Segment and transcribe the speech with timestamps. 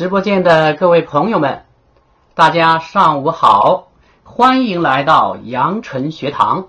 [0.00, 1.66] 直播间的各位朋友们，
[2.32, 3.88] 大家上午好，
[4.24, 6.68] 欢迎来到阳城学堂。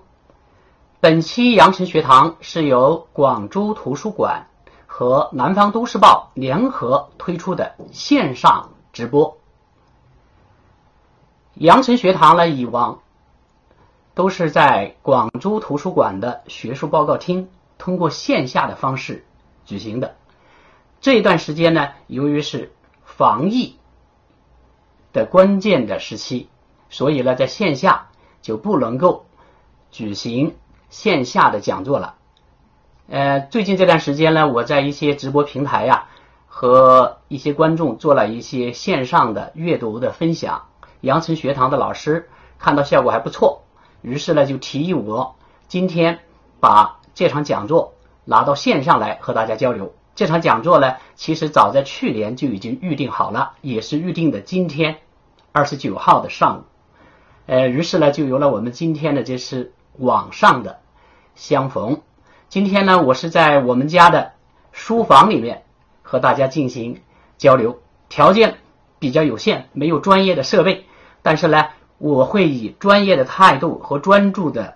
[1.00, 4.48] 本期阳城学堂是由广州图书馆
[4.86, 9.38] 和南方都市报联合推出的线上直播。
[11.54, 13.00] 阳城学堂呢，以往
[14.13, 19.25] 都是在广州图书馆的学术报告厅通过线下的方式
[19.63, 20.18] 举行的。
[21.00, 22.73] 这一段时间呢，由于是
[23.21, 23.75] 防疫
[25.14, 26.50] 的关键的时期，
[26.89, 28.07] 所以呢，在线下
[28.41, 29.27] 就不能够
[29.91, 30.55] 举行
[30.89, 32.16] 线下的讲座了。
[33.08, 36.08] 呃，最近这段时间呢，我在一些直播平台呀，
[36.48, 40.63] 和一些观众做了一些线上的阅读的分享。
[41.02, 42.27] 羊城学堂的老师
[42.58, 43.62] 看到效果还不错，
[44.02, 45.35] 于是呢，就提议我
[45.68, 46.22] 今天
[46.60, 47.94] 把这场讲座
[48.26, 49.94] 拿到线上来和大家交流。
[50.14, 54.98] 这场讲座呢，其实早在去年就已经预定好了，也是预定的今天
[55.52, 56.63] 二十九号的上午。
[57.48, 60.80] 呃，于是呢，就有了我们今天的这是网上的
[61.35, 62.02] 相逢。
[62.50, 64.33] 今天呢，我是在我们家的
[64.72, 65.63] 书房里面
[66.02, 67.02] 和大家进行
[67.38, 68.57] 交流，条件
[69.00, 70.85] 比较有限，没有专业的设备，
[71.22, 74.75] 但是呢，我会以专业的态度和专注的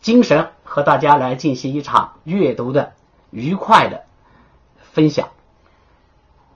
[0.00, 2.92] 精神和大家来进行一场阅读的。
[3.34, 4.04] 愉快的
[4.92, 5.30] 分享。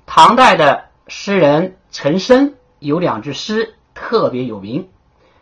[0.06, 4.88] 唐代的诗人陈升有两句诗特别有名，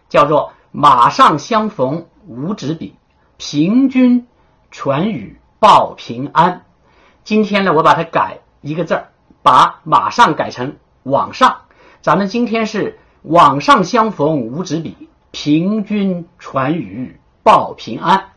[0.09, 2.97] 叫做“马上相逢无纸笔，
[3.37, 4.27] 平君
[4.71, 6.65] 传语报平安”。
[7.23, 9.09] 今天呢，我把它改一个字儿，
[9.43, 11.61] 把“马上”改成“网上”。
[12.01, 18.31] 咱们今天是“网上相逢无纸笔，平君传语报平安”。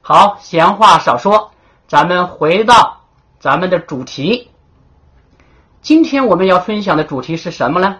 [0.00, 1.49] 好，闲话少说。
[1.90, 3.00] 咱们回到
[3.40, 4.52] 咱们的主题，
[5.82, 7.98] 今天我们要分享的主题是什么呢？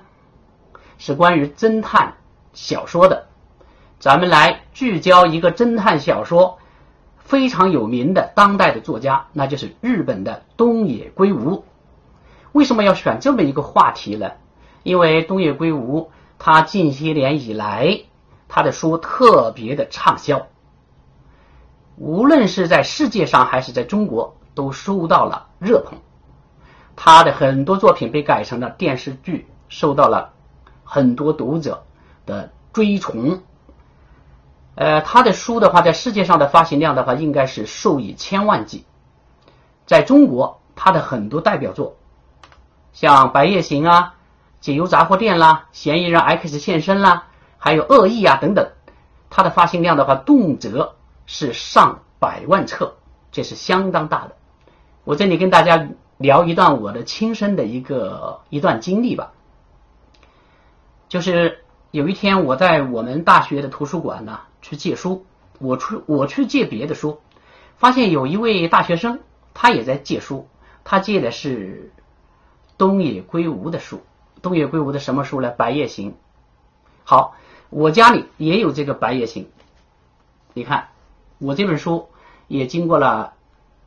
[0.96, 2.14] 是关于侦探
[2.52, 3.26] 小说的。
[3.98, 6.60] 咱们来聚焦一个侦探小说
[7.18, 11.64] 非常有名的当代的作家，那就是日本的东野圭吾。
[12.52, 14.30] 为什么要选这么一个话题呢？
[14.84, 18.02] 因为东野圭吾他近些年以来
[18.46, 20.46] 他的书特别的畅销。
[22.00, 25.98] 无论是在世界上还是在中国，都受到了热捧。
[26.96, 30.32] 他的很多作品被改成了电视剧，受到了
[30.82, 31.84] 很多读者
[32.24, 33.42] 的追崇。
[34.76, 38.86] 呃，他的书的话，在世界上的发行量的话，应该是数以千万计。
[39.84, 41.96] 在中国，他的很多代表作，
[42.94, 44.14] 像《白夜行》啊，
[44.64, 47.26] 《解忧杂货店》啦，《嫌疑人 X 现身》啦，
[47.58, 48.70] 还有《恶意》啊等等，
[49.28, 50.94] 他的发行量的话，动辄。
[51.32, 52.96] 是上百万册，
[53.30, 54.34] 这是相当大的。
[55.04, 59.30] 我这里跟大家聊一段我的亲身的一个一段经历吧。
[61.08, 65.24] 就是有一天我在我们大学的图书馆呢去借书，
[65.60, 67.20] 我去我去借别的书，
[67.76, 69.20] 发现有一位大学生
[69.54, 70.48] 他也在借书，
[70.82, 71.92] 他借的是
[72.76, 74.02] 东野圭吾的书。
[74.42, 75.48] 东野圭吾的什么书呢？
[75.54, 76.10] 《白夜行》。
[77.04, 77.36] 好，
[77.68, 79.44] 我家里也有这个《白夜行》，
[80.54, 80.88] 你看。
[81.40, 82.10] 我这本书
[82.48, 83.32] 也经过了，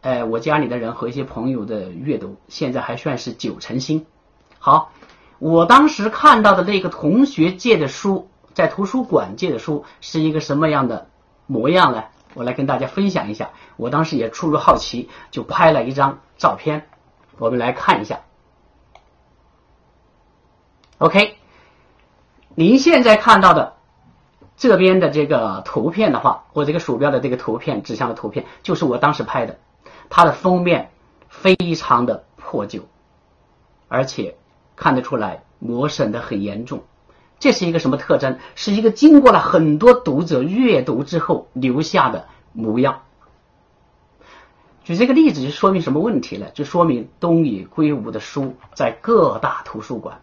[0.01, 4.07] 呃，我家里的人和一些朋友的阅读，现在还算是九成新。
[4.57, 4.91] 好，
[5.37, 11.09] 我当时看到的那个同学借的书，在图书馆借的书是一个什么样的
[11.45, 12.05] 模样呢？
[12.33, 13.51] 我来跟大家分享一下。
[13.77, 16.87] 我当时也出于好奇，就拍了一张照片，
[17.37, 18.21] 我们来看一下。
[20.97, 21.37] OK，
[22.55, 23.75] 您现在看到的。
[24.69, 29.59] 这边的这个图片的话，我这个鼠标的这个图片指向的图片，就是我当时拍的。
[30.09, 30.91] 它的封面
[31.27, 32.83] 非常的破旧，
[33.89, 34.37] 而且
[34.77, 36.83] 看得出来磨损的很严重。
[37.39, 38.39] 这是一个什么特征？
[38.55, 43.01] 是一个经过了很多读者阅读之后留下的模样。
[44.85, 46.47] 举这个例子就说明什么问题呢？
[46.53, 50.21] 就说明东野圭吾的书在各大图书馆。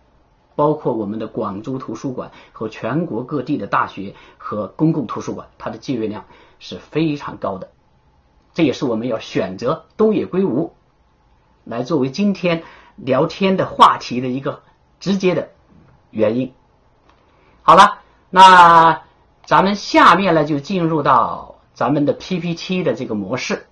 [0.61, 6.27] 包括我们的广州图书馆和全国各地的大学和公共图书馆，它的借阅量
[6.59, 7.71] 是非常高的。
[8.53, 10.75] 这也是我们要选择东野圭吾
[11.65, 12.63] 来作为今天
[12.97, 14.61] 聊天的话题的一个
[14.99, 15.49] 直接的
[16.11, 16.53] 原因。
[17.63, 19.01] 好了，那
[19.47, 23.67] 咱们下面呢就进入到咱们的 PPT 的这个模式。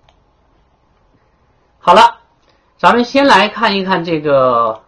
[1.77, 2.21] 好了，
[2.79, 4.81] 咱们先来看一看这个。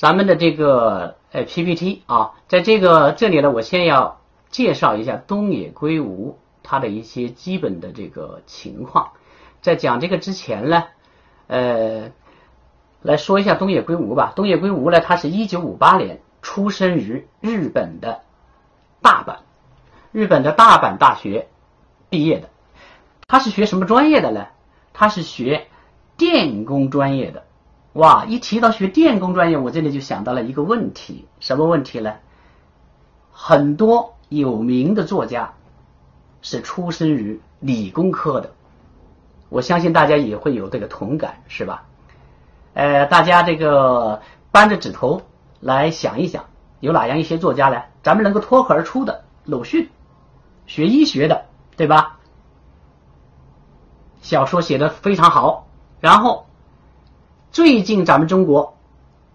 [0.00, 9.10] 咱们的这个呃 PPT 啊，在这个这里呢，我先要介绍一下东野圭吾他的一些基本的这个情况。
[9.60, 10.84] 在讲这个之前呢，
[11.48, 12.12] 呃，
[13.02, 14.32] 来说一下东野圭吾吧。
[14.34, 18.22] 东野圭吾呢，他是一九五八年出生于日本的
[19.02, 19.40] 大阪，
[20.12, 21.48] 日本的大阪大学
[22.08, 22.48] 毕业的。
[23.28, 24.46] 他是学什么专业的呢？
[24.94, 25.66] 他是学
[26.16, 27.44] 电工专业的。
[27.94, 32.14] 哇，一提到学电工专业，我这里就想到了一个问题，什么问题呢？
[33.32, 35.54] 很多有名的作家
[36.40, 38.52] 是出身于理工科的，
[39.48, 41.82] 我相信大家也会有这个同感，是吧？
[42.74, 44.22] 呃，大家这个
[44.52, 45.22] 扳着指头
[45.58, 46.44] 来想一想，
[46.78, 47.82] 有哪样一些作家呢？
[48.04, 49.90] 咱们能够脱口而出的，鲁迅，
[50.66, 51.46] 学医学的，
[51.76, 52.20] 对吧？
[54.22, 55.66] 小说写的非常好，
[55.98, 56.46] 然后。
[57.52, 58.78] 最近咱们中国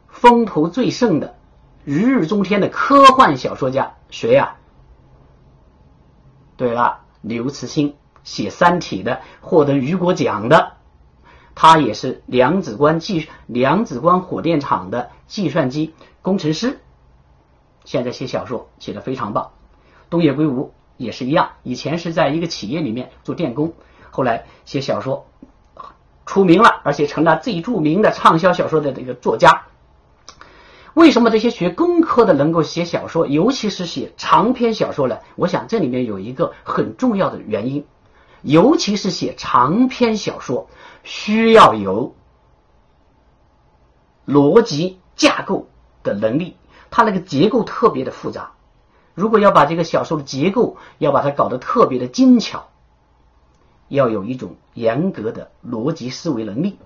[0.07, 1.35] 风头最盛的、
[1.83, 4.55] 如日中天的科幻小说家谁呀？
[6.55, 10.77] 对了，刘慈欣写《三体》的，获得雨果奖的，
[11.55, 16.79] 他也是量子关计量子关火电厂的计算机工程师，
[17.83, 19.51] 现在写小说写的非常棒。
[20.09, 23.73] 东野圭吾也是一样，以前是在一个企业里面做电工，
[24.09, 25.25] 后来写小说。
[26.25, 29.67] 出名了，而且成了最著名的畅销小说的这个作家。
[30.93, 35.19] 为什么这些学工科的能够写小说，尤其是写长篇小说呢？
[35.35, 37.85] 我想这里面有一个很重要的原因，
[38.41, 40.69] 尤其是写长篇小说，
[41.03, 42.15] 需要有
[44.25, 45.67] 逻辑架构
[46.01, 46.55] 的能力，
[46.89, 48.53] 它那个结构特别的复杂。
[49.13, 52.69] 如果要把这个小说的结构要把它搞得特别的精巧。
[53.87, 56.77] 要有一种严格的逻辑思维能力，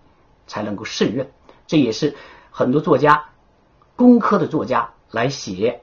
[0.47, 1.31] 才能够胜任。
[1.67, 2.15] 这也是
[2.51, 3.25] 很多作家、
[3.95, 5.81] 工科的作家来写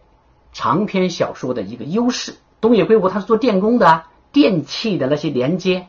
[0.52, 2.34] 长篇小说的一个优势。
[2.60, 5.86] 东野圭吾他是做电工的，电器的那些连接，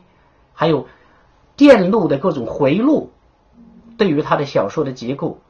[0.52, 0.86] 还有
[1.56, 3.10] 电路的各种回路，
[3.96, 5.40] 对于他的小说的结构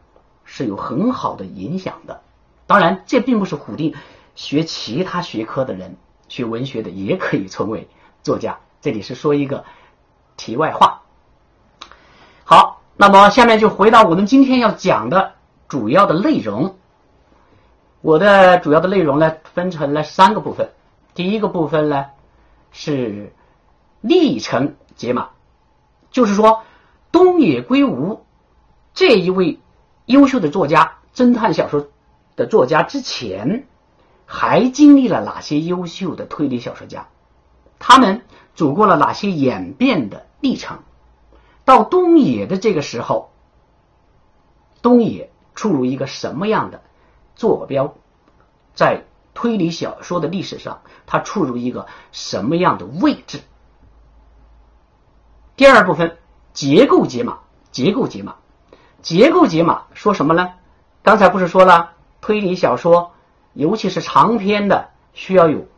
[0.45, 2.23] 是有很好的影响的。
[2.67, 3.95] 当然，这并不是否定
[4.35, 5.97] 学其他学科的人、
[6.29, 7.89] 学文学的也可以成为
[8.23, 8.61] 作家。
[8.81, 9.65] 这里是说一个
[10.37, 11.03] 题外话。
[12.45, 15.33] 好，那么下面就回到我们今天要讲的
[15.67, 16.77] 主要的内容。
[18.01, 20.71] 我的主要的内容呢，分成了三个部分。
[21.15, 22.07] 第一个部分呢
[22.71, 23.33] 是
[24.01, 25.31] 历程解码，
[26.13, 26.63] 就是说
[27.11, 28.25] 东野圭吾
[28.95, 29.59] 这一位
[30.07, 31.89] 优秀的作家、侦探小说
[32.37, 33.67] 的作家之前，
[34.25, 37.09] 还经历了哪些优秀的推理小说家？
[37.81, 38.23] 他们。
[38.59, 40.81] 走过了哪些演变的历程？
[41.65, 43.31] 到东野的这个时候，
[44.83, 46.83] 东野处于一个什么样的
[47.37, 47.95] 坐标？
[48.75, 53.43] 在推理小说的历史上，他处于一个什么样的位置？
[55.55, 56.19] 第二部分
[56.53, 57.39] 结构解码，
[57.71, 58.35] 结构解码，
[59.03, 60.55] 结构解码说什么呢？
[61.05, 63.13] 刚才不是说了，推理小说
[63.53, 65.69] 尤其是长篇的，需要有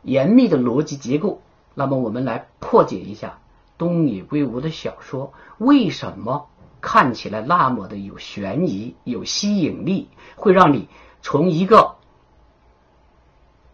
[0.00, 1.42] 严密的逻辑结构。
[1.74, 3.38] 那么我们来破解一下
[3.78, 6.48] 东野圭吾的小说为什么
[6.80, 10.88] 看起来那么的有悬疑、有吸引力，会让你
[11.22, 11.96] 从一个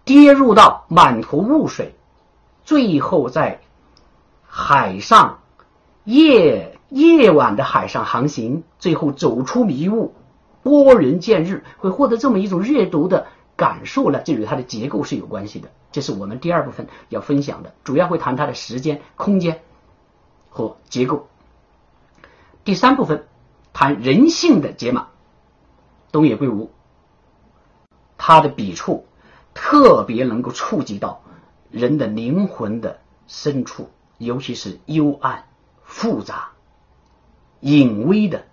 [0.05, 1.95] 跌入到满头雾水，
[2.65, 3.61] 最后在
[4.47, 5.41] 海上
[6.05, 10.15] 夜夜晚的海上航行，最后走出迷雾，
[10.63, 13.27] 拨人见日，会获得这么一种阅读的
[13.57, 14.21] 感受呢？
[14.25, 15.71] 这与它的结构是有关系的。
[15.93, 19.63] 这是我们第二部分要分享的，主要会谈它的时间、空间
[20.51, 21.29] 和结构。
[22.65, 23.27] 第三部分
[23.73, 25.09] 谈人性的解码。
[26.13, 26.71] 东野圭吾
[28.17, 29.05] 他的笔触
[29.53, 31.23] 特别能够触及到
[31.71, 35.45] 人的灵魂的深处，尤其是幽暗、
[35.83, 36.53] 复杂、
[37.61, 38.47] 隐微的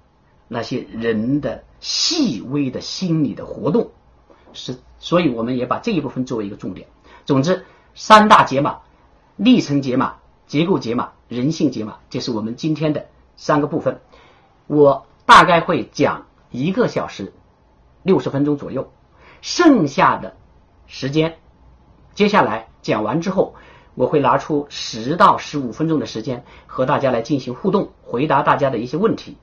[0.49, 3.91] 那些人的细微的心理的活动，
[4.51, 6.87] 是，所以我们也把这一部分作为一个重点。
[7.25, 8.79] 总之，三大解码：
[9.35, 10.15] 历程解码、
[10.47, 13.99] 结构解码、人性解码，这是我们今天的三个部分。
[14.65, 17.33] 我大概会讲一个小时
[18.01, 18.93] 六十分钟左右，
[19.41, 20.37] 剩下的
[20.87, 21.35] 时间，
[22.13, 23.55] 接下来讲完之后，
[23.95, 29.35] 我会拿出十到十五分钟的时间和大家来进行互动，回答大家的一些问题。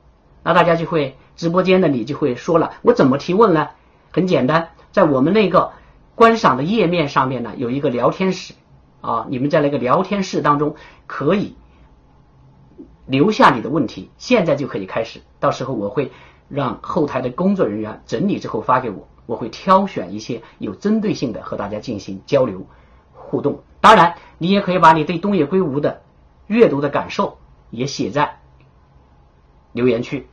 [0.43, 3.69] 那大家就会直播间的你就会说了，我怎么提问呢？
[4.11, 5.73] 很简单，在我们那个。
[6.16, 8.52] 观赏的页面上面呢有一个聊天室
[9.00, 11.56] 啊，你们在那个聊天室当中可以
[13.06, 15.23] 留下你的问题，现在就可以开始。
[15.38, 16.12] 到时候我会
[16.50, 22.66] 让后台的工作人员整理之后发给我，我会挑选一些有针对性的和大家进行交流
[23.14, 23.62] 互动。
[23.80, 26.02] 当然，你也可以把你对东野圭吾的
[26.49, 27.38] 阅读的感受
[27.70, 28.40] 也写在
[29.73, 30.28] 留言区。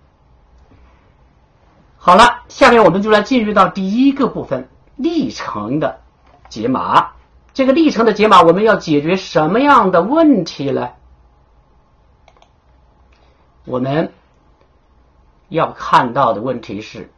[2.07, 5.99] 好了，下面我们就来进入到第一个部分历程的
[6.47, 7.09] 解码。
[7.53, 10.91] 这个历程的解码，我们要解决什么样的问题呢？
[13.65, 14.13] 我们
[15.49, 17.11] 要看到的问题是：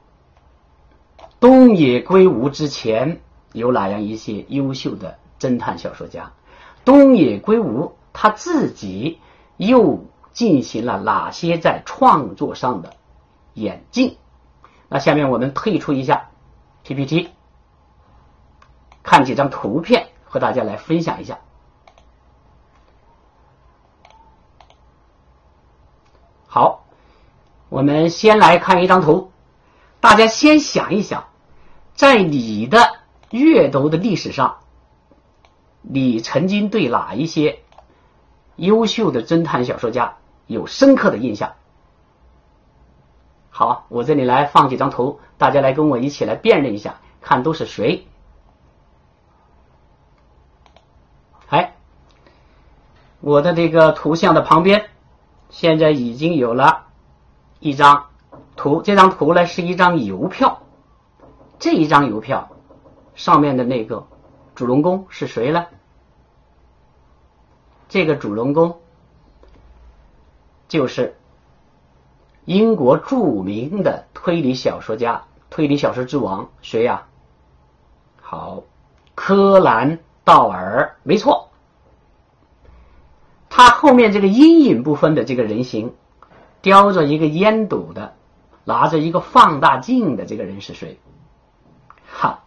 [1.39, 3.21] 东野圭吾之前
[3.53, 6.31] 有哪样一些优秀的侦探小说家？
[6.83, 9.19] 东野圭吾他自己
[9.55, 12.95] 又进行了哪些在创作上的
[13.53, 14.17] 演进？
[14.89, 16.29] 那下面我们退出一下
[16.83, 17.29] PPT，
[19.01, 20.09] 看几张图片。
[20.31, 21.39] 和大家来分享一下。
[26.45, 26.85] 好，
[27.69, 29.31] 我们先来看一张图，
[29.99, 31.29] 大家先想一想，
[31.95, 32.99] 在你的
[33.31, 34.57] 阅读的历史上，
[35.81, 37.63] 你曾经对哪一些
[38.55, 41.55] 优秀的侦探小说家有深刻的印象？
[43.59, 48.07] 好，我这里来放几张图，大家来跟我一起来辨认一下，看都是谁。
[51.49, 51.75] 哎
[53.19, 54.85] 我的这个图像的旁边，
[55.49, 56.85] 现在已经有了
[57.59, 58.05] 一张
[58.55, 58.81] 图。
[58.81, 60.61] 这张图呢是一张邮票。
[61.59, 62.51] 这一张邮票
[63.13, 64.07] 上面的那个
[64.55, 65.65] 主人公是谁呢？
[67.89, 68.79] 这个主人公
[70.69, 71.18] 就是
[72.49, 77.05] 英国著名的推理小说家、推理小说之王，谁呀？
[78.19, 78.63] 好，
[79.13, 81.51] 柯南·道尔，没错。
[83.51, 85.93] 他后面这个阴影部分的这个人形，
[86.63, 88.15] 叼着一个烟斗的，
[88.63, 90.99] 拿着一个放大镜的这个人是谁？
[92.11, 92.45] 哈，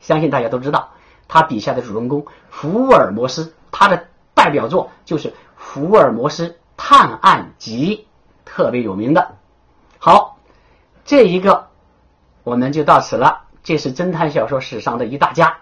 [0.00, 0.90] 相信大家都知道，
[1.28, 8.06] 他笔下的主人公福尔摩斯，他的代表作就是《福尔摩斯探案集》，
[8.48, 9.36] 特别有名的。
[9.98, 10.38] 好，
[11.04, 11.68] 这一个
[12.42, 13.42] 我们就到此了。
[13.62, 15.58] 这是侦探小说史上的一大家。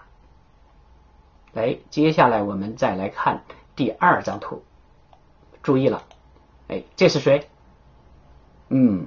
[1.51, 3.43] 来，接下来我们再来看。
[3.75, 4.63] 第二张图，
[5.61, 6.01] 注意了，
[6.69, 7.49] 哎，这是谁？
[8.69, 9.05] 嗯，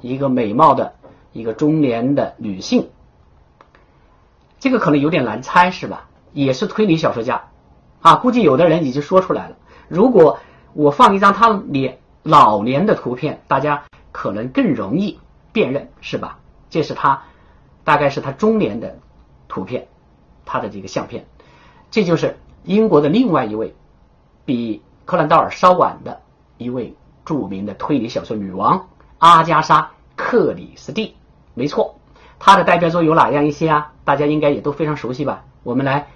[0.00, 0.94] 一个美貌的
[1.32, 2.90] 一个中年的女性，
[4.60, 6.08] 这个可能有点难猜是吧？
[6.32, 7.48] 也是推理小说家
[8.00, 9.56] 啊，估计有的人已经说出来了。
[9.88, 10.38] 如果
[10.72, 15.18] 我放一张他的脸老年的图片，大家可能更容易
[15.52, 16.38] 辨认是吧？
[16.70, 17.24] 这是他，
[17.84, 18.98] 大概是他中年的
[19.48, 19.88] 图片，
[20.44, 21.26] 他的这个相片，
[21.90, 23.74] 这就是英国的另外一位。
[24.44, 26.20] 比柯南道尔稍晚的
[26.58, 28.88] 一位著名的推理小说女王
[29.18, 29.82] 阿加莎·
[30.16, 31.14] 克里斯蒂，
[31.54, 31.94] 没错，
[32.40, 33.92] 她的代表作有哪样一些啊？
[34.04, 35.44] 大家应该也都非常熟悉吧？
[35.62, 36.08] 我们来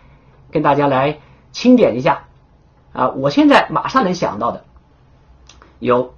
[0.51, 1.21] 跟大家来
[1.53, 2.25] 清点一下
[2.93, 3.11] 啊！
[3.11, 4.65] 我现在马上能想到的
[5.79, 6.05] 有《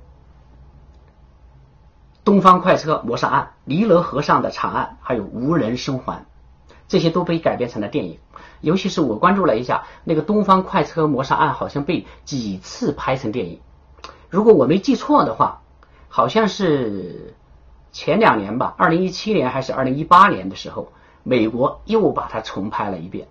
[2.24, 6.20] 东方快车谋杀案》《尼罗河上的惨案》，还有《无人生还》，
[6.86, 8.18] 这些都被改编成了电影。
[8.60, 13.60] 尤其是我关注了一下那个东方快车谋杀案，好像被几次拍成电影。
[14.28, 15.62] 如果我没记错的话，
[16.08, 17.34] 好像是
[17.92, 23.28] 前两年吧，二零一七年还是二零一八年的时候，美国又把它重拍了一遍。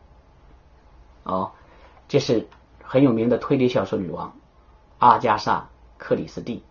[1.24, 1.52] 哦，
[2.08, 2.48] 这是
[2.84, 4.34] 很有名的推理小说女王
[4.98, 5.56] 阿加莎·
[5.98, 6.64] 克里斯蒂。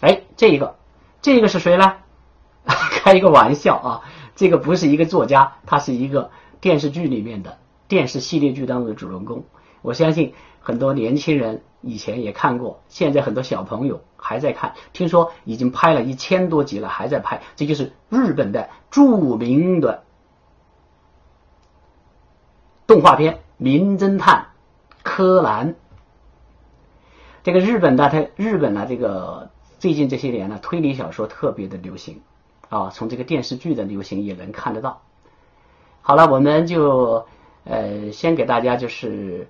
[0.00, 0.76] 哎，这一个，
[1.22, 1.96] 这一个是谁呢？
[2.64, 4.02] 开一个玩笑啊！
[4.34, 6.30] 这个不是一个作家，他是一个
[6.60, 9.44] 电视剧里面的电视系列剧当中的主人公。
[9.82, 14.74] 我相信很多年轻人以前也看过，现在很多小朋友还在看。
[14.92, 17.42] 听说已经拍了一千多集了，还在拍。
[17.56, 20.04] 这就是日本的著名的
[22.86, 24.48] 动画片《名侦探
[25.02, 25.74] 柯南》。
[27.44, 32.22] 这个日本的他日本呢，这个最近这些年呢，推理小说特别的流行。
[32.70, 35.02] 啊，从这个电视剧的流行也能看得到。
[36.00, 37.26] 好了，我们就
[37.64, 39.46] 呃先给大家就是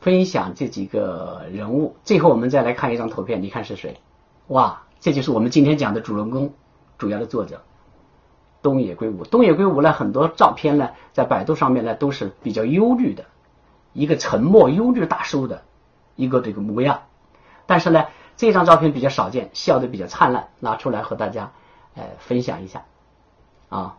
[0.00, 3.98] 分享这几个人物，最后我们再来看一张图片，你看是谁？
[4.46, 6.54] 哇，这就是我们今天讲的主人公，
[6.96, 7.60] 主要的作者
[8.62, 9.24] 东野圭吾。
[9.24, 13.26] 东野圭吾呢，很多照片呢，在百度上面呢都是比较忧虑的，
[13.92, 15.64] 一个沉默忧虑大叔的
[16.16, 17.02] 一个这个模样。
[17.66, 18.06] 但是呢，
[18.36, 21.52] 这张照片比较少见，笑的比较灿烂，拿出来和大家。
[21.94, 22.84] 呃，分享一下
[23.70, 23.96] 啊。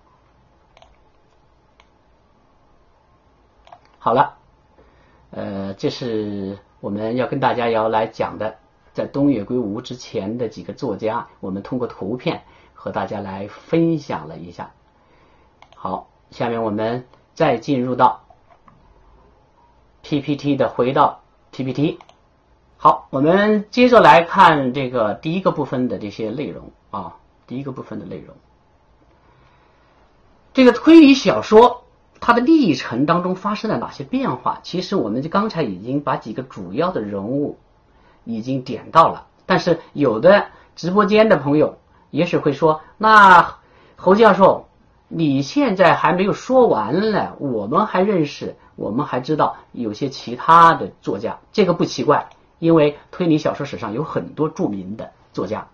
[3.98, 4.38] 好了，
[5.32, 8.60] 呃，这是我们要跟大家要来讲的，
[8.94, 12.44] 在东野圭吾之前的几个作家，我们通过图片
[12.76, 14.72] 和大家来分享了一下。
[15.76, 18.26] 好，下面我们再进入到
[20.04, 21.22] PPT 的，回到
[21.52, 21.98] PPT，
[22.79, 27.15] 好，我们接着来看这个第一个部分的这些内容啊，
[27.48, 28.36] 第一个部分的内容。
[30.53, 31.86] 这个推理小说
[32.19, 34.60] 它的历程当中发生了哪些变化？
[34.62, 37.57] 其实我们就刚才已经把几个主要的人物
[38.24, 41.79] 已经点到了，但是有的直播间的朋友
[42.12, 43.57] 也许会说：“那
[43.96, 44.67] 侯教授，
[45.07, 52.29] 你现在还没有说完呢，我们还认识，我们还知道有些其他的作家，这个不奇怪，
[52.60, 55.68] 因为推理小说史上有很多著名的作家。”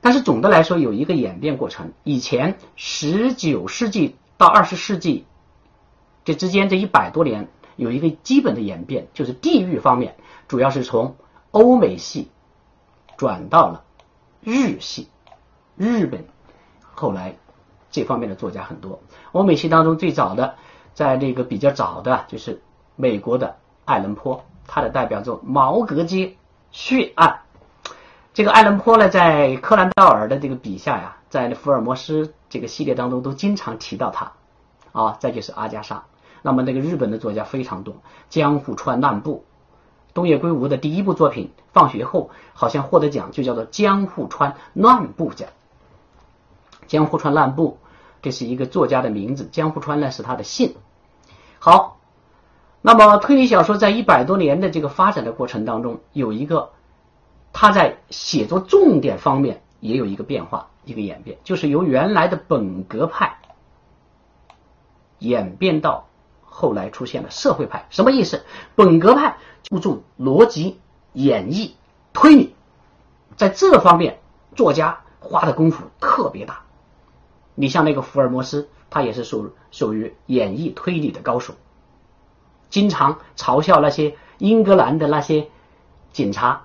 [0.00, 1.92] 但是总的来说，有一个演变过程。
[2.04, 5.26] 以前十九世纪到二十世纪
[6.24, 10.14] 这之间这一百多年，有一个基本的演变，就是地域方面，
[10.46, 11.16] 主要是从
[11.50, 12.30] 欧美系
[13.16, 13.82] 转到了
[14.40, 15.08] 日系。
[15.76, 16.24] 日本
[16.94, 17.36] 后来
[17.90, 19.00] 这方面的作家很多。
[19.32, 20.54] 欧美系当中最早的，
[20.94, 22.62] 在这个比较早的，就是
[22.94, 26.36] 美国的爱伦坡，他的代表作《毛格街
[26.70, 27.40] 血案》。
[28.32, 34.30] 这个爱伦坡呢，在柯南道尔的这个笔下呀，在福尔摩斯这个系列当中都经常提到他，
[34.92, 36.04] 啊，再就是阿加莎。
[36.42, 37.96] 那么那个日本的作家非常多，
[38.28, 39.44] 江户川乱步，
[40.14, 45.48] 东野圭吾的第一部作品《放学后》好像获得奖，就叫做江户川乱步奖。
[46.86, 47.78] 江户川乱步，
[48.22, 50.76] 这是一个作家的名字，江户川呢是他的姓。
[51.58, 51.97] 好，
[52.88, 56.70] 那么推理小说在一百多年的这个发展的过程当中，有一个。
[57.52, 63.38] 它在写作重点方面也有一个变化，一个演变，就是由原来的本格派
[65.18, 66.06] 演变到
[66.44, 67.86] 后来出现了社会派。
[67.90, 68.44] 什么意思？
[68.74, 70.78] 本格派注重逻辑、
[71.12, 71.72] 演绎、
[72.14, 72.54] 推理，
[73.36, 74.20] 在这方面
[74.54, 76.62] 作家花的功夫特别大。
[77.54, 81.54] 你像那个福尔摩斯，他也是属属于演绎推理的高手，
[82.70, 85.48] 经常嘲笑那些英格兰的那些
[86.12, 86.62] 警察。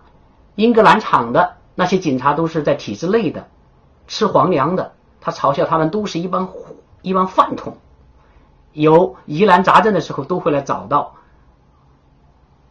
[0.56, 3.48] 英格兰场的那些警察都是在体制内的，
[4.08, 4.94] 吃皇粮的。
[5.20, 6.50] 他嘲笑他们都是一帮
[7.02, 7.78] 一帮饭桶。
[8.74, 11.16] 有疑难杂症的时候，都会来找到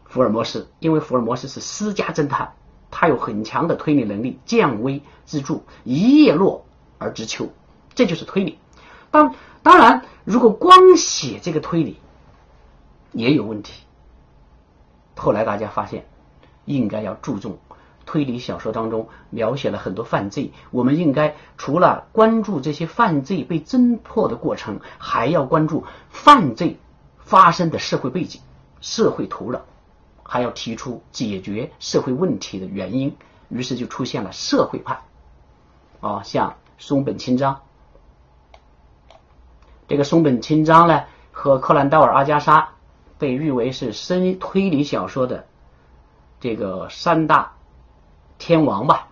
[0.05, 2.53] 福尔摩斯，因为福尔摩斯是私家侦探，
[2.91, 6.67] 他有很强的推理能力，见微知著，一叶落
[6.99, 7.49] 而知秋，
[7.95, 8.59] 这就是推理。
[9.11, 11.99] 当当然，如果光写这个推理
[13.13, 13.85] 也有问题。
[15.17, 16.07] 后来大家发现，
[16.65, 17.59] 应该要注重。
[18.05, 26.81] 推理小说当中描写了很多犯罪，我们应该除了关注这些犯罪被侦破的过程，还要关注犯罪
[27.21, 28.41] 发生的社会背景、
[28.81, 29.61] 社会土壤，
[30.25, 33.17] 还要提出解决社会问题的原因。
[33.49, 35.01] 于是就出现了社会派，
[36.01, 37.61] 啊，像松本清张。
[39.87, 42.71] 这个松本清张呢，和柯南道尔、阿加莎
[43.23, 45.47] 被誉为是深推理小说的
[46.41, 47.53] 这个三大。
[48.37, 49.07] 天王吧，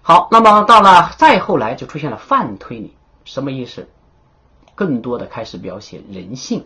[0.00, 3.88] 好，那么到了再后来就出现了泛推理，什么意思？
[4.76, 6.64] 更多的开始描写人性。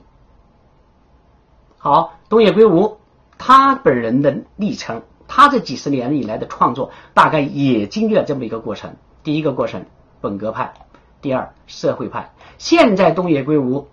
[1.79, 2.99] 好，东野圭吾
[3.39, 8.95] 他本人的历程，他这几十年以来的创作，大概也经历了这么一个过程。
[9.23, 9.87] 第一个过程，
[10.21, 10.75] 本格派；
[11.23, 12.35] 第二，社会派。
[12.59, 13.89] 现在东野圭吾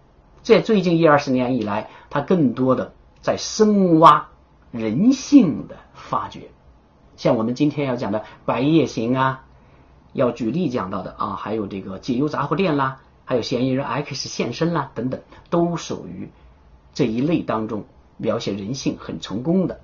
[0.49, 4.29] 在最近一二十年以来，他更多的在深挖
[4.71, 6.49] 人性的发掘。
[7.17, 9.45] 像我们今天要讲的《白夜行》啊，
[10.11, 16.31] 要举例讲到的啊，还有这个《解忧杂货店》啦，还有嫌疑人 X 现身啦等等，都属于
[16.95, 17.85] 这一类当中
[18.17, 19.79] 描写人性很成功的。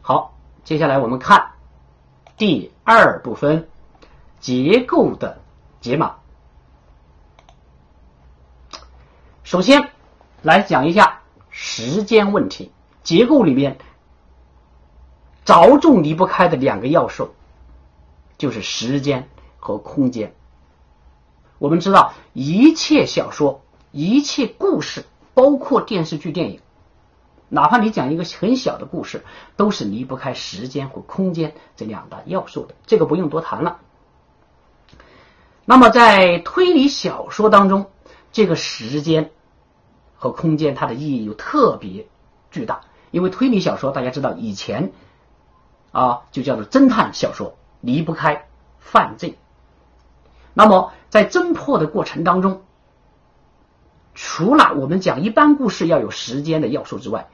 [0.00, 1.54] 好，接下来我们看
[2.36, 3.68] 第二部分
[4.38, 5.40] 结构的
[5.80, 6.14] 解码。
[9.48, 9.92] 首先
[10.42, 12.70] 来讲一下时间问题，
[13.02, 13.78] 结构里面。
[15.46, 17.30] 着重离不开的两个要素，
[18.36, 20.34] 就是时间和空间。
[21.56, 26.60] 我们知道，一切小说、一切故事，包括电视剧、电影，
[27.48, 29.24] 哪怕你讲一个很小的故事，
[29.56, 32.74] 都是离不开时间和空间这两大要素的。
[32.84, 33.78] 这个不用多谈了。
[35.64, 37.90] 那么，在推理小说当中，
[38.30, 39.30] 这个时间
[40.18, 42.06] 和空间它的意义又特别
[42.50, 44.92] 巨大，因为推理小说大家知道以前。
[45.90, 48.46] 啊，就叫做侦探小说，离不开
[48.78, 49.38] 犯罪。
[50.52, 52.62] 那么在侦破的过程当中，
[54.14, 57.28] 除了我们讲一般故事要有时间的要素之外，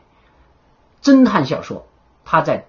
[1.02, 1.88] 侦探小说
[2.24, 2.66] 它在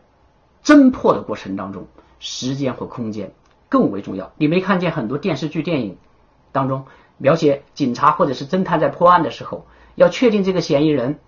[0.64, 1.88] 侦破的过程当中，
[2.20, 3.32] 时间和空间
[3.70, 4.34] 更为重要。
[4.38, 6.00] 你没看见很多电视剧、电影
[6.52, 11.20] 当中描写警察或者是侦探在破案的时候，要确定这个嫌疑人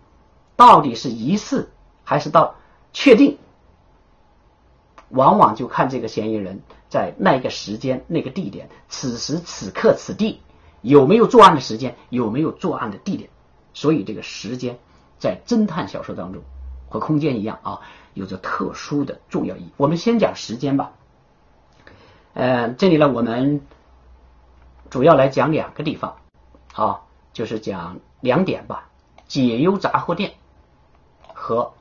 [0.56, 1.72] 到底是疑似
[2.04, 2.56] 还是到。
[2.94, 3.38] 确定，
[5.10, 10.42] 往往就看这个嫌疑人在那个时间、那个地点、此时此刻此地
[10.82, 13.30] 有没有作案的时间，有没有作案的地点。
[13.74, 14.80] 所以，这个时间
[15.20, 16.42] 在侦探小说当中
[16.90, 17.82] 和空间一样啊，
[18.16, 19.72] 有着特殊的重要意义。
[19.78, 20.94] 我们先讲时间吧。
[22.34, 23.62] 呃，这里呢，我们
[24.90, 26.18] 主要来讲两个地方
[26.74, 27.02] 啊，
[27.34, 28.90] 就是讲两点吧：
[29.28, 30.34] 解忧杂货店
[31.34, 31.74] 和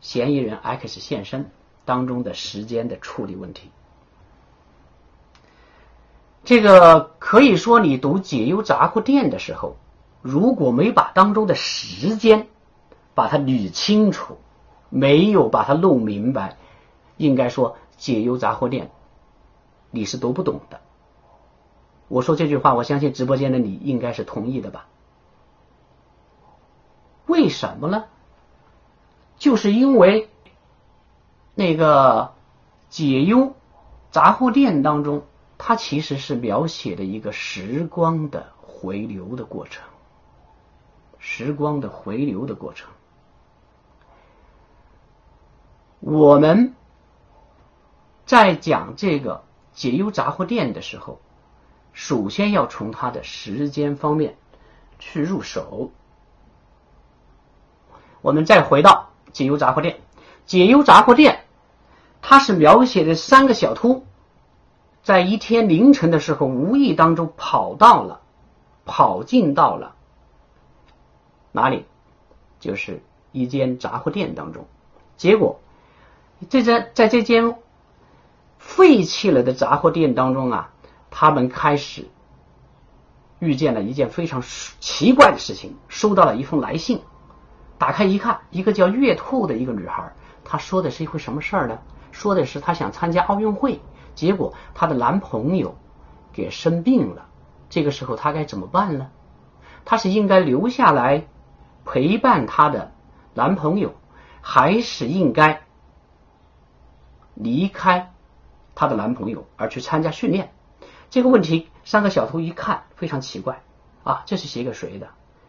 [0.00, 1.50] 嫌疑人 X 现身
[1.84, 3.70] 当中的时间的处理问题。
[6.44, 9.76] 这个可以说，你读解忧杂货店的时候。
[10.22, 12.46] 如果没把当中的时间
[13.12, 14.38] 把它捋清楚，
[14.88, 16.56] 没有把它弄明白，
[17.16, 18.92] 应该说解忧杂货店
[19.90, 20.80] 你是读不懂的。
[22.06, 24.86] 我说这句话，我相信直播间的你应该是同意的吧？
[27.26, 28.04] 为什么呢？
[29.38, 30.28] 就是因为
[31.54, 32.34] 那个
[32.90, 33.54] 解忧
[34.10, 35.24] 杂货店当中，
[35.58, 39.84] 它其实是描写的一个时光的回流的过程。
[41.18, 42.90] 时光的回流的过程，
[46.00, 46.74] 我们
[48.26, 51.20] 在讲这个解忧杂货店的时候，
[51.92, 54.36] 首先要从它的时间方面
[54.98, 55.92] 去入手。
[58.22, 60.00] 我们再回到解忧杂货店，
[60.46, 61.44] 解忧杂货店，
[62.22, 64.04] 它是描写的三个小偷，
[65.02, 68.20] 在一天凌晨的时候，无意当中跑到了，
[68.84, 69.94] 跑进到了。
[71.50, 71.84] 哪里？
[72.60, 74.66] 就是一间杂货店当中。
[75.16, 75.60] 结果，
[76.48, 77.56] 这在在这间
[78.58, 80.70] 废弃了的杂货店当中啊，
[81.10, 82.06] 他们开始
[83.40, 84.42] 遇见了一件非常
[84.78, 87.02] 奇怪的事情：收到了一封来信。
[87.82, 90.12] 打开一看，一个叫月兔的一个女孩，
[90.44, 91.80] 她说的是一回什么事儿呢？
[92.12, 93.80] 说的是她想参加奥运会，
[94.14, 95.74] 结果她的男朋友
[96.32, 97.26] 给生病了。
[97.70, 99.10] 这个时候她该怎么办呢？
[99.84, 101.26] 她是应该留下来？
[101.84, 102.92] 陪伴她的
[103.34, 103.96] 男朋友，
[104.40, 105.62] 还是应该
[107.34, 108.12] 离开
[108.76, 110.52] 她的男朋友而去参加训练？
[111.10, 113.60] 这个问题，三个小偷一看非常奇怪
[114.04, 115.08] 啊，这是写给谁的？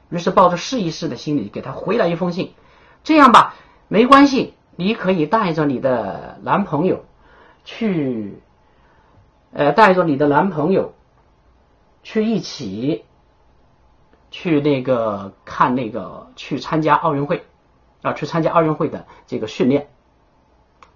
[0.09, 2.53] 于是抱着试一试的心理，给他回了一封信。
[3.03, 3.55] 这样吧，
[3.87, 7.05] 没关系，你可以带着你的男朋友
[7.65, 8.41] 去，
[9.51, 10.93] 呃，带着你的男朋友
[12.03, 13.05] 去一起。
[14.35, 17.45] 去那个看那个去参加奥运会
[18.01, 19.89] 啊，去参加奥运会的这个训练。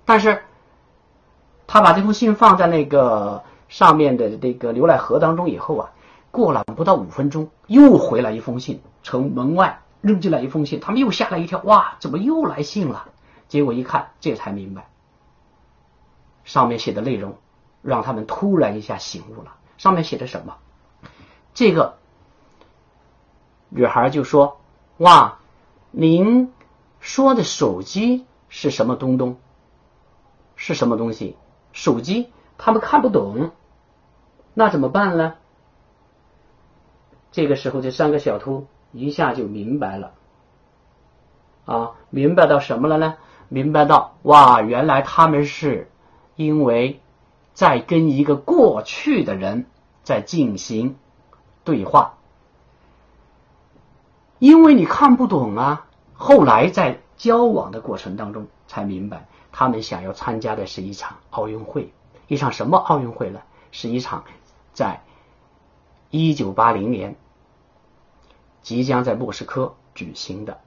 [0.06, 0.42] 但是，
[1.68, 5.92] 他把这封信放在那个上面的这个牛奶盒当中以后啊，
[6.38, 13.10] 过了不到五分钟，又回来一封信，从门外扔进来一封信，他们又吓了一跳，哇，怎么又来信了？
[13.48, 14.88] 结果一看，这才明白，
[16.44, 17.38] 上面写的内容
[17.82, 19.56] 让他们突然一下醒悟了。
[19.80, 20.58] 上面写的什么？
[21.56, 21.98] 这个。
[23.70, 24.60] 女孩就说
[24.98, 25.40] ：“哇，
[25.90, 26.54] 您
[27.00, 29.38] 说的手机是什么东东？
[30.56, 31.36] 是什么东西？
[31.74, 33.50] 手机他们看不懂，
[34.54, 35.34] 那怎么办呢？”
[37.38, 40.14] 这个时候，这三个小偷一下就明白了，
[41.66, 43.18] 啊，明白到什么了呢？
[43.48, 45.88] 明白到哇，原来他们是
[46.36, 47.00] 因为
[47.54, 49.68] 在跟一个过去的人
[50.02, 50.96] 在进行
[51.64, 52.16] 对话。
[54.40, 61.94] 因为你看不懂啊，后来在交往的过程当中才明白，他们想要参加的是一场奥运会，
[62.26, 63.42] 一场什么奥运会呢？
[63.70, 64.24] 是一场
[64.74, 65.04] 在
[66.10, 67.16] 一九八零年
[68.68, 70.60] 即将在莫斯科举行的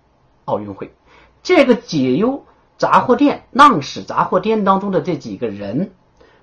[0.46, 0.94] 奥运会。
[1.42, 2.46] 这个解忧
[2.78, 5.92] 杂货店、浪矢杂货店当中的这几个人，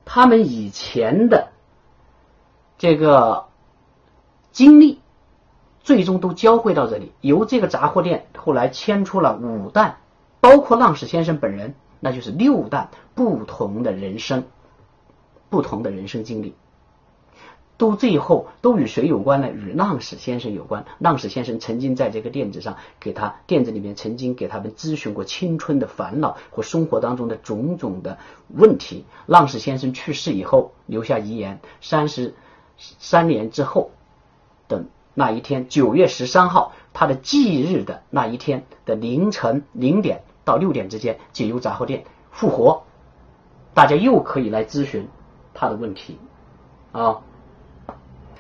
[0.06, 1.48] 他们以前的
[2.78, 3.48] 这个
[4.52, 5.02] 经历。
[5.82, 10.00] 最终都交汇到这里，由这个杂货店后来牵出了五弹，
[10.42, 14.44] 包括浪矢先生本人，那就是六弹不同的人生，
[15.50, 16.56] 不同的人生经历，
[17.78, 19.50] 都最后都与谁有关呢？
[19.50, 20.86] 与浪矢先生有关。
[21.00, 28.18] 浪矢先生曾经在这个店子上给他店子里面曾经给他们咨询过青春的烦恼和生活当中的种种的
[28.50, 29.06] 问题。
[29.26, 32.34] 浪矢先生去世以后留下遗言，三十
[32.78, 33.92] 三年之后
[34.68, 34.86] 等。
[35.20, 42.84] 那一天，九月十三号，他的忌日的那一天的凌晨零点到六点之间，解忧杂货店复活，
[43.74, 45.08] 大家又可以来咨询
[45.56, 46.20] 他的问题
[46.92, 47.22] 啊。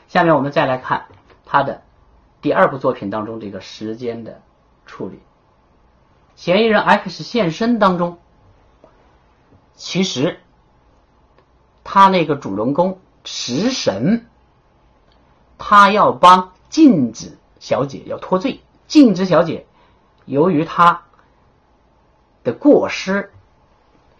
[0.07, 1.05] 下面我们再来看
[1.45, 1.83] 他的
[2.41, 4.41] 第二部作品当中这个时间的
[4.85, 5.19] 处理。
[6.35, 8.19] 嫌疑人 X 现身当中，
[9.75, 10.39] 其实
[11.83, 14.27] 他那个主人公食神，
[15.57, 18.61] 他要帮静子小姐要脱罪。
[18.87, 19.65] 静子小姐
[20.25, 21.03] 由于她
[22.43, 23.33] 的过失，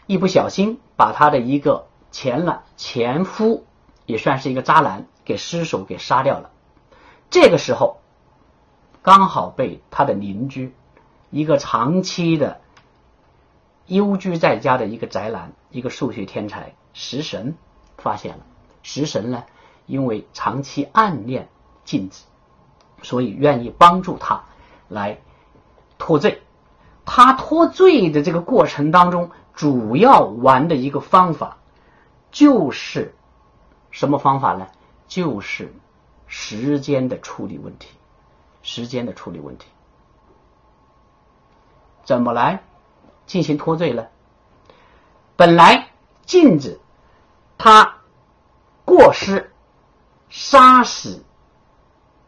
[0.08, 3.66] 一不小心把她的一个前了前夫，
[4.06, 6.52] 也算是一个渣男，给失手给杀掉了。
[7.30, 8.00] 这个时候，
[9.02, 10.74] 刚好被他的邻居，
[11.32, 12.62] 一个长期的
[13.88, 17.58] 幽居在家的一个宅男，一个数学天才食神
[17.98, 18.46] 发现了。
[18.84, 19.44] 食神呢，
[19.86, 21.50] 因为长期暗恋
[21.84, 22.24] 镜子，
[23.02, 24.46] 所以愿意帮助他
[24.88, 25.20] 来
[25.98, 26.42] 脱罪。
[27.04, 31.58] 他脱罪的这个过程当中，主要玩的一个方法
[32.32, 33.14] 就是
[33.92, 34.68] 什么方法呢？
[35.08, 35.74] 就是
[36.28, 37.90] 时间的处理问题。
[38.64, 39.66] 时间的处理问题，
[42.04, 42.64] 怎么来
[43.26, 44.08] 进行脱罪呢？
[45.38, 45.92] 本来
[46.26, 46.82] 镜子
[47.58, 48.00] 他
[48.84, 49.54] 过失
[50.28, 51.24] 杀死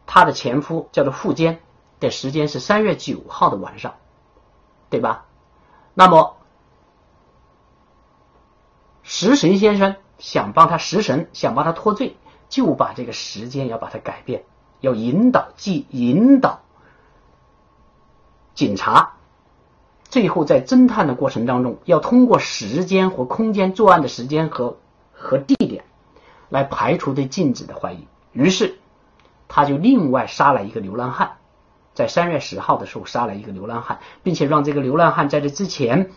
[0.06, 1.62] 他的前夫叫做富坚
[2.00, 3.98] 的时间是三月九号的晚上，
[4.90, 5.26] 对吧？
[5.94, 6.38] 那么
[9.04, 12.16] 食神先生想帮他食神想帮他脱罪，
[12.50, 14.44] 就把这个时间要把它改变。
[14.82, 16.62] 要引导，即引导
[18.54, 19.16] 警察，
[20.06, 24.78] 最后在侦探的过程当中，要通过时间和空间作案的时间和
[25.12, 25.84] 和地点，
[26.48, 28.08] 来排除对镜子的怀疑。
[28.32, 28.80] 于是，
[29.50, 31.40] 他就另外杀了一个流浪汉，
[31.94, 36.12] 在三月十号的时候杀了一个流浪汉，并且让这个流浪汉在这之前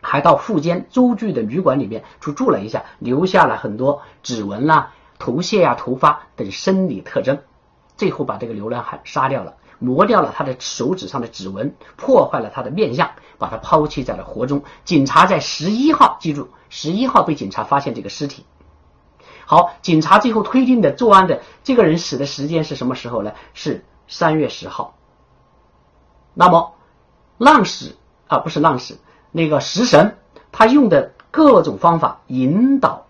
[0.00, 7.38] 还到附近周具的旅馆里面去住了一下，留下了很多指纹啦、头屑啊、头发等生理特征。
[7.96, 14.64] 最后把这个流浪汉杀掉了，磨掉了他的手指上的指纹，破坏了他的面相，把他抛弃在了河中。
[14.86, 18.46] 警察在十一号，记住，十一号被警察发现这个尸体。
[19.44, 23.32] 好，警察最后推定的作案的这个人死的时间是什么时候呢？
[23.52, 24.96] 是三月十号。
[26.32, 26.72] 那么，
[27.36, 27.96] 浪矢
[28.28, 28.96] 啊，不是浪矢，
[29.30, 30.16] 那个食神，
[30.52, 33.04] 他用的各种方法引导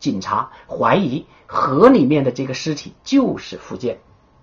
[0.00, 1.26] 警察怀疑。
[1.52, 3.98] 河里面的这个尸体就是福建，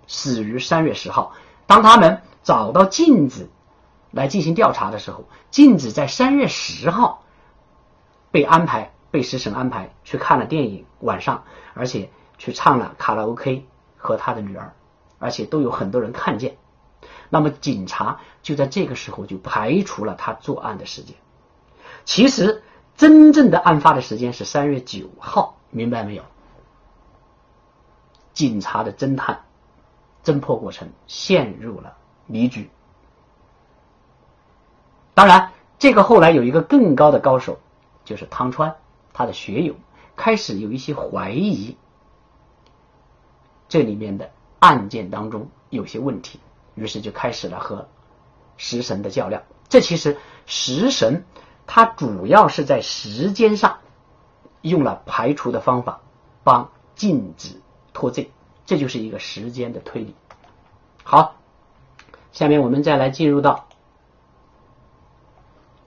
[0.07, 1.31] 死于三月十号。
[1.65, 3.49] 当他们找到镜子
[4.11, 7.23] 来进行调查的时候，镜子在三月十号
[8.29, 13.65] 被安排被食神安排去看了电影，晚上而且去唱了卡拉 OK
[13.95, 14.73] 和他的女儿，
[15.17, 16.57] 而且都有很多人看见。
[17.29, 21.15] 那么警察就在这个时候就排除了他作案的时间。
[22.03, 22.63] 其实
[22.97, 26.23] 真正的案发的时间是三月九号，明白没有？
[28.33, 29.45] 警察的侦探
[30.23, 32.69] 侦破过程陷入了迷局。
[35.13, 37.59] 当然，这个后来有一个更高的高手，
[38.03, 38.75] 就是汤川，
[39.13, 39.75] 他的学友
[40.15, 41.77] 开始有一些怀疑，
[43.69, 46.39] 这里面的案件当中有些问题，
[46.75, 47.87] 于是就开始了和
[48.57, 49.43] 食神的较量。
[49.69, 51.25] 这其实食神
[51.67, 53.77] 它主要是在时间上
[54.61, 55.99] 用了排除的方法，
[56.43, 57.61] 帮禁止。
[57.93, 58.31] 脱罪，
[58.67, 60.13] 这就是一个时间的推理。
[61.03, 61.33] 好，
[62.31, 63.65] 下面我们再来进入到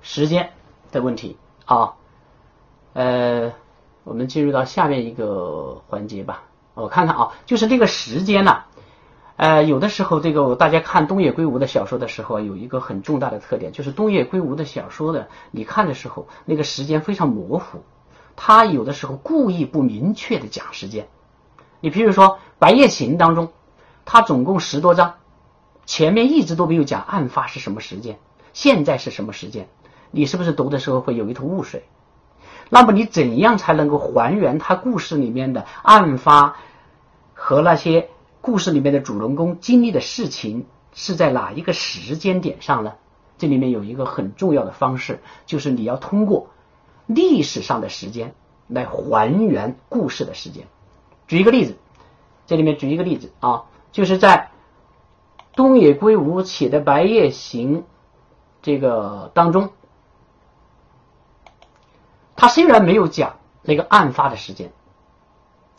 [0.03, 0.53] 时间
[0.91, 1.95] 的问题啊。
[2.95, 3.53] 呃，
[4.03, 6.43] 我们进入到下面一个环节吧。
[6.75, 8.65] 我看看啊，就是这个时间呢，
[9.41, 17.79] 呃，有的时候这个大家看东野圭吾的小说的时候，有一个很重大的特点，就是东野圭吾的小说呢，你看的时候那个时间非常模糊，
[18.37, 21.09] 他有的时候故意不明确的讲时间。
[21.81, 22.27] 你比如说
[22.59, 23.49] 《白夜行》当中，
[24.05, 25.15] 它总共十多章，
[25.87, 28.19] 前面一直都没有讲案发是什么时间，
[28.53, 29.71] 现在是什么时间，
[30.11, 31.85] 你是不是读的时候会有一头雾水？
[32.69, 36.57] 那么你怎样才能够还原他故事里面的案发
[37.33, 42.95] 和那些故事里面的主人公经历的事情是在哪一个时间点上呢？
[43.39, 46.49] 这里面有一个很重要的方式，就是你要通过
[47.07, 48.35] 历史上的时间
[48.67, 50.67] 来还原故事的时间。
[51.27, 51.77] 举一个例子，
[52.47, 54.51] 这里面举一个例子啊，就是在
[55.55, 57.79] 东野圭吾写的《白夜行》
[58.63, 59.71] 这个当中，
[62.37, 64.73] 他虽然没有讲那个案发的时间，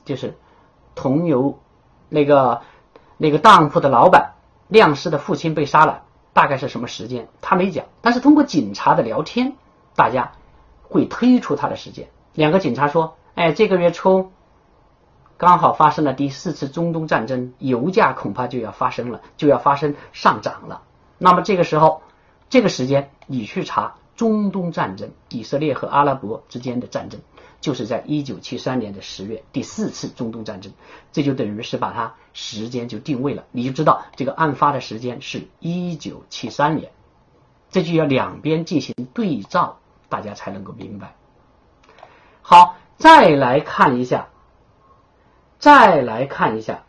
[0.04, 0.38] 就是
[0.96, 1.60] 同游
[2.14, 2.62] 那个
[3.16, 4.34] 那个当铺的老板
[4.68, 7.86] 亮师的父亲被杀了，大概是什么时间，他没讲。
[8.02, 9.54] 但是通过警察的聊天，
[9.96, 10.34] 大家
[10.84, 12.10] 会推出他的时间。
[12.34, 14.32] 两个警察说：“哎，这个月初。”
[15.38, 20.84] 刚好发生了第四次中东战争，油价恐怕就要发生了，就要发生上涨了。
[21.18, 22.04] 那么这个时候，
[22.50, 27.22] 这个时间你去查中东战争，以色列和阿拉伯之间的战争，
[27.62, 30.74] 就是在一九七三年的十月，第四次中东战争，
[31.14, 36.92] 这就等于是把它时间就定位了，你就知道这个案发的时间是一九七三年，
[37.70, 39.78] 这就要两边进行对照，
[40.10, 41.16] 大家才能够明白。
[42.42, 44.28] 好，再来看一下，
[45.60, 46.84] 再来看一下，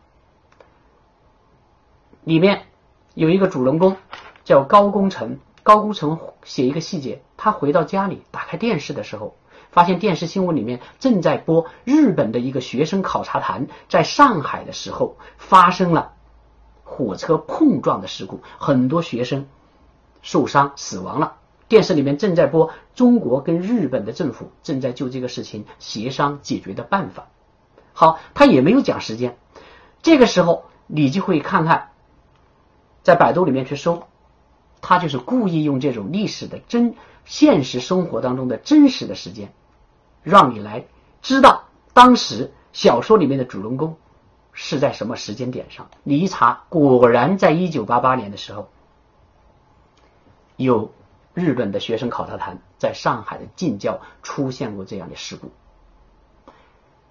[2.23, 2.65] 里面
[3.13, 3.95] 有一个主人公
[4.43, 5.39] 叫高工程。
[5.61, 9.37] 高工程写一个细节，他回到家里打开电视的时候，
[9.73, 16.13] 发现电视新闻里面正在播日本的一个学生考察团在上海的时候发生了
[16.83, 19.47] 火车碰撞的事故，很多学生
[20.21, 21.37] 受伤死亡了。
[21.67, 27.29] 电视里面正在播中国跟日本的政府正在就这个事情协商解决的办法。
[27.93, 29.37] 好，他也没有讲时间。
[30.03, 31.89] 这个时候你就会看看，
[33.01, 34.03] 在百度里面去搜。
[34.81, 39.53] 他就是故意用这种历史的真现实生活当中的真实的时间，
[40.23, 40.85] 让你来
[41.21, 43.97] 知道当时小说里面的主人公
[44.51, 45.89] 是在什么时间点上。
[46.03, 48.69] 你一查，果然在一九八八年的时候，
[50.55, 50.91] 有
[51.33, 55.51] 日本的学生考察团在上海的近郊出现过这样的事故。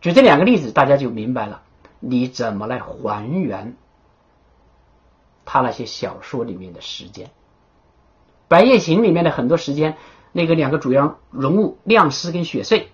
[0.01, 1.63] 举这两个例子，大家就明白了
[2.01, 3.77] 你怎么来还原
[5.45, 7.27] 他那些小说里面的时间。
[8.49, 9.97] 《白夜行》里面的很多时间，
[10.33, 12.91] 那个两个主要人物亮司跟雪穗，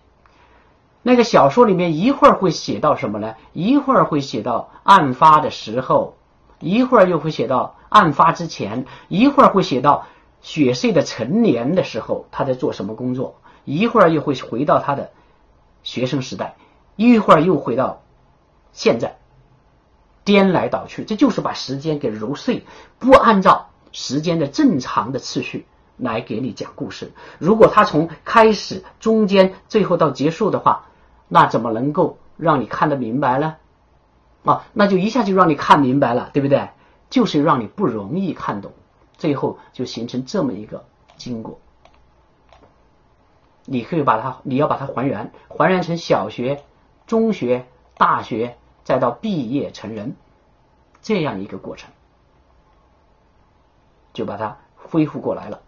[1.03, 3.35] 那个小说里面一会儿会写到什么呢？
[3.53, 6.17] 一会儿会写到案发的时候，
[6.61, 10.07] 一会儿又会写到案发之前，一会儿会写到
[10.41, 15.11] 雪穗的成年的时候他在做什么工作，一会儿又会回到他的
[15.83, 16.57] 学生时代，
[16.97, 18.03] 一会儿又回到
[18.73, 19.19] 现在，
[20.25, 22.65] 颠来倒去，这就是把时间给揉碎，
[22.99, 23.67] 不按照。
[23.91, 25.67] 时间的正常的次序
[25.99, 27.13] 来给你讲故事。
[27.39, 30.87] 如果他从开始、中间、最后到结束的话，
[31.29, 33.57] 那怎么能够让你看得明白呢？
[34.45, 36.71] 啊，那就一下就让你看明白了，对不对？
[37.11, 38.73] 就是让你不容易看懂，
[39.17, 40.85] 最后就形成这么一个
[41.17, 41.59] 经过。
[43.65, 46.65] 你可以把它，你要把它还原，还原成小学、
[47.07, 50.17] 中学、大学，再到毕业成人
[51.03, 51.91] 这样一个过程。
[54.15, 55.61] 就把它恢复过来了。